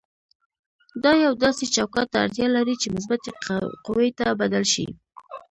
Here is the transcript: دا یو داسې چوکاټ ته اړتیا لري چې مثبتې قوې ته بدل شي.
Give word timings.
دا 1.03 1.11
یو 1.25 1.33
داسې 1.43 1.65
چوکاټ 1.75 2.07
ته 2.11 2.17
اړتیا 2.25 2.47
لري 2.57 2.75
چې 2.81 2.87
مثبتې 2.95 3.29
قوې 3.85 4.09
ته 4.19 4.25
بدل 4.41 4.63
شي. 4.73 4.87